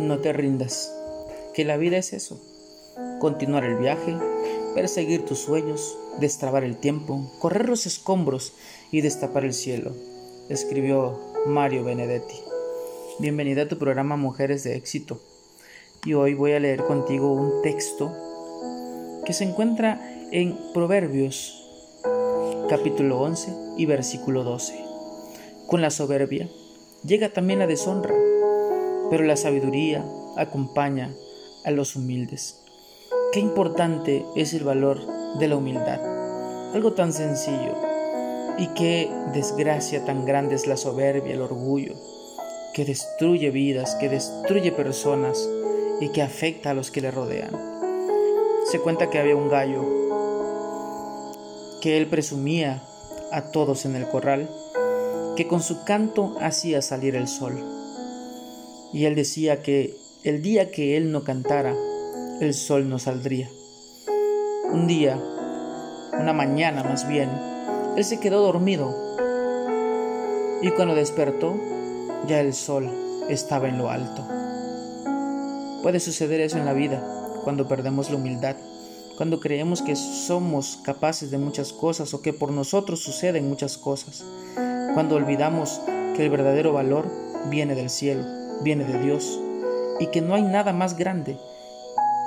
[0.00, 0.90] No te rindas,
[1.52, 2.40] que la vida es eso.
[3.18, 4.16] Continuar el viaje,
[4.74, 8.54] perseguir tus sueños, destrabar el tiempo, correr los escombros
[8.90, 9.92] y destapar el cielo,
[10.48, 12.36] escribió Mario Benedetti.
[13.18, 15.20] Bienvenida a tu programa Mujeres de Éxito.
[16.06, 18.10] Y hoy voy a leer contigo un texto
[19.26, 20.00] que se encuentra
[20.32, 21.62] en Proverbios
[22.70, 24.82] capítulo 11 y versículo 12.
[25.66, 26.48] Con la soberbia
[27.04, 28.29] llega también la deshonra
[29.10, 30.04] pero la sabiduría
[30.36, 31.12] acompaña
[31.64, 32.62] a los humildes.
[33.32, 35.00] Qué importante es el valor
[35.38, 36.00] de la humildad.
[36.74, 37.74] Algo tan sencillo.
[38.56, 41.94] Y qué desgracia tan grande es la soberbia, el orgullo,
[42.74, 45.48] que destruye vidas, que destruye personas
[46.00, 47.50] y que afecta a los que le rodean.
[48.70, 49.82] Se cuenta que había un gallo
[51.80, 52.82] que él presumía
[53.32, 54.48] a todos en el corral,
[55.36, 57.79] que con su canto hacía salir el sol
[58.92, 61.74] y él decía que el día que él no cantara,
[62.40, 63.48] el sol no saldría.
[64.72, 65.20] Un día,
[66.18, 67.30] una mañana más bien,
[67.96, 68.94] él se quedó dormido
[70.62, 71.58] y cuando despertó,
[72.26, 72.90] ya el sol
[73.28, 74.26] estaba en lo alto.
[75.82, 77.02] Puede suceder eso en la vida,
[77.44, 78.56] cuando perdemos la humildad,
[79.16, 84.24] cuando creemos que somos capaces de muchas cosas o que por nosotros suceden muchas cosas,
[84.94, 85.80] cuando olvidamos
[86.14, 87.10] que el verdadero valor
[87.48, 89.40] viene del cielo viene de Dios
[89.98, 91.38] y que no hay nada más grande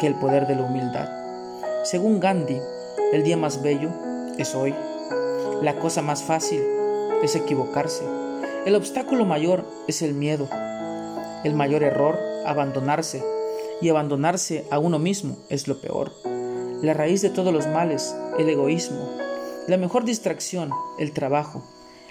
[0.00, 1.08] que el poder de la humildad.
[1.84, 2.58] Según Gandhi,
[3.12, 3.90] el día más bello
[4.38, 4.74] es hoy.
[5.62, 6.62] La cosa más fácil
[7.22, 8.04] es equivocarse.
[8.66, 10.48] El obstáculo mayor es el miedo.
[11.44, 13.22] El mayor error, abandonarse.
[13.80, 16.12] Y abandonarse a uno mismo es lo peor.
[16.82, 19.08] La raíz de todos los males, el egoísmo.
[19.66, 21.62] La mejor distracción, el trabajo.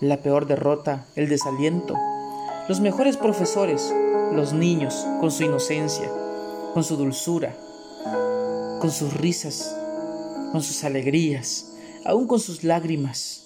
[0.00, 1.94] La peor derrota, el desaliento.
[2.72, 3.92] Los mejores profesores,
[4.32, 6.10] los niños, con su inocencia,
[6.72, 7.54] con su dulzura,
[8.80, 9.76] con sus risas,
[10.52, 11.66] con sus alegrías,
[12.06, 13.42] aún con sus lágrimas.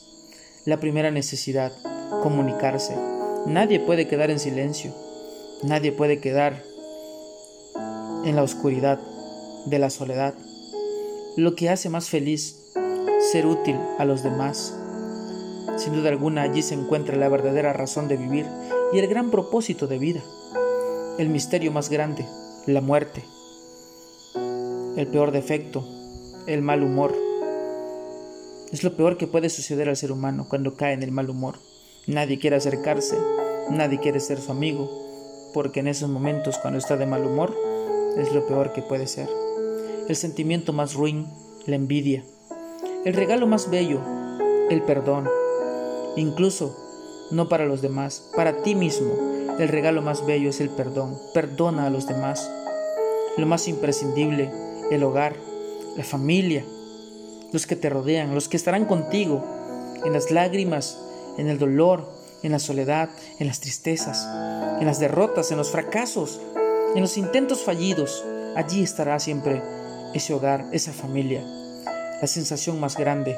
[0.64, 1.72] La primera necesidad,
[2.22, 2.94] comunicarse.
[3.46, 4.94] Nadie puede quedar en silencio,
[5.64, 6.62] nadie puede quedar
[8.24, 9.00] en la oscuridad
[9.66, 10.34] de la soledad.
[11.36, 12.60] Lo que hace más feliz,
[13.32, 14.72] ser útil a los demás.
[15.78, 18.46] Sin duda alguna allí se encuentra la verdadera razón de vivir
[18.96, 20.22] y el gran propósito de vida
[21.18, 22.24] el misterio más grande,
[22.64, 23.22] la muerte,
[24.96, 25.86] el peor defecto,
[26.46, 27.14] el mal humor.
[28.72, 31.58] Es lo peor que puede suceder al ser humano cuando cae en el mal humor.
[32.06, 33.18] Nadie quiere acercarse,
[33.68, 34.90] nadie quiere ser su amigo,
[35.52, 37.54] porque en esos momentos cuando está de mal humor
[38.16, 39.28] es lo peor que puede ser.
[40.08, 41.26] El sentimiento más ruin,
[41.66, 42.24] la envidia.
[43.04, 44.00] El regalo más bello,
[44.70, 45.28] el perdón.
[46.16, 46.85] Incluso,
[47.30, 49.12] no para los demás, para ti mismo,
[49.58, 51.18] el regalo más bello es el perdón.
[51.32, 52.50] Perdona a los demás.
[53.38, 54.50] Lo más imprescindible,
[54.90, 55.36] el hogar,
[55.96, 56.64] la familia,
[57.52, 59.44] los que te rodean, los que estarán contigo
[60.04, 60.98] en las lágrimas,
[61.38, 62.06] en el dolor,
[62.42, 64.26] en la soledad, en las tristezas,
[64.78, 66.40] en las derrotas, en los fracasos,
[66.94, 68.24] en los intentos fallidos.
[68.56, 69.62] Allí estará siempre
[70.12, 71.42] ese hogar, esa familia,
[72.20, 73.36] la sensación más grande,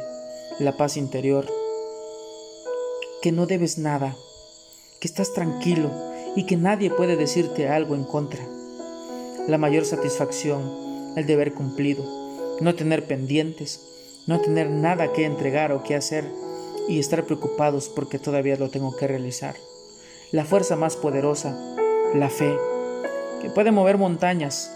[0.58, 1.46] la paz interior,
[3.22, 4.16] que no debes nada,
[5.00, 5.90] que estás tranquilo,
[6.36, 8.44] y que nadie puede decirte algo en contra.
[9.48, 12.04] La mayor satisfacción, el deber cumplido,
[12.60, 13.80] no tener pendientes,
[14.26, 16.30] no tener nada que entregar o que hacer
[16.88, 19.56] y estar preocupados porque todavía lo tengo que realizar.
[20.30, 21.58] La fuerza más poderosa,
[22.14, 22.54] la fe,
[23.42, 24.70] que puede mover montañas,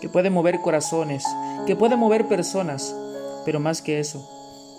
[0.00, 1.24] que puede mover corazones,
[1.66, 2.94] que puede mover personas,
[3.44, 4.28] pero más que eso,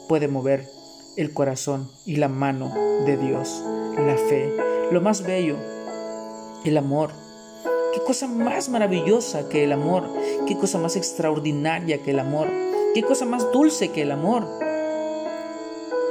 [0.08, 0.77] puede mover
[1.18, 2.72] el corazón y la mano
[3.06, 3.62] de Dios,
[3.98, 4.54] la fe,
[4.92, 5.58] lo más bello,
[6.64, 7.12] el amor.
[7.94, 10.08] Qué cosa más maravillosa que el amor.
[10.46, 12.48] Qué cosa más extraordinaria que el amor.
[12.94, 14.48] Qué cosa más dulce que el amor.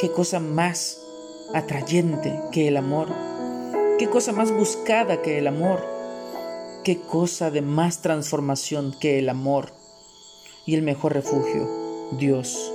[0.01, 1.01] Qué cosa más
[1.55, 3.09] atrayente que el amor.
[3.99, 5.87] Qué cosa más buscada que el amor.
[6.83, 9.73] Qué cosa de más transformación que el amor.
[10.67, 11.69] Y el mejor refugio,
[12.19, 12.73] Dios,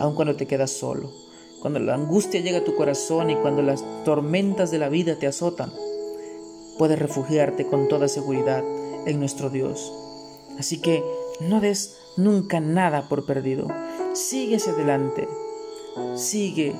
[0.00, 1.12] aun cuando te quedas solo,
[1.60, 5.26] cuando la angustia llega a tu corazón y cuando las tormentas de la vida te
[5.26, 5.72] azotan
[6.78, 8.64] puedes refugiarte con toda seguridad
[9.06, 9.92] en nuestro Dios.
[10.58, 11.04] Así que
[11.40, 13.68] no des nunca nada por perdido.
[14.14, 15.28] Sigue hacia adelante.
[16.14, 16.74] Sigue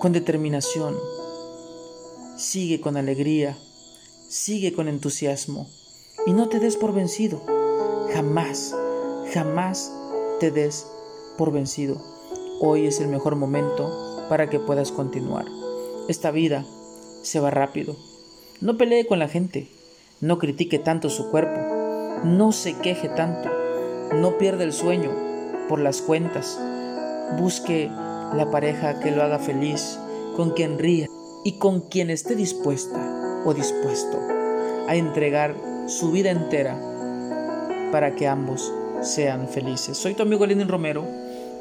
[0.00, 0.96] con determinación.
[2.36, 3.58] Sigue con alegría.
[4.28, 5.68] Sigue con entusiasmo.
[6.26, 7.42] Y no te des por vencido.
[8.14, 8.74] Jamás,
[9.32, 9.92] jamás
[10.38, 10.86] te des
[11.36, 12.19] por vencido.
[12.62, 15.46] Hoy es el mejor momento para que puedas continuar.
[16.08, 16.66] Esta vida
[17.22, 17.96] se va rápido.
[18.60, 19.70] No pelee con la gente,
[20.20, 21.58] no critique tanto su cuerpo,
[22.22, 23.48] no se queje tanto,
[24.14, 25.10] no pierda el sueño
[25.70, 26.60] por las cuentas,
[27.38, 29.98] busque la pareja que lo haga feliz,
[30.36, 31.06] con quien ría
[31.44, 34.18] y con quien esté dispuesta o dispuesto
[34.86, 35.56] a entregar
[35.86, 36.78] su vida entera
[37.90, 38.70] para que ambos
[39.00, 39.96] sean felices.
[39.96, 41.06] Soy tu amigo Lenin Romero,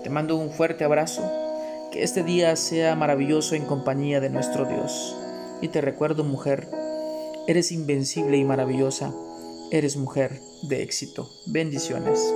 [0.04, 1.24] te mando un fuerte abrazo,
[1.92, 5.16] que este día sea maravilloso en compañía de nuestro Dios.
[5.62, 6.68] Y te recuerdo, mujer,
[7.48, 9.14] eres invencible y maravillosa,
[9.72, 11.30] eres mujer de éxito.
[11.48, 12.34] Bendiciones.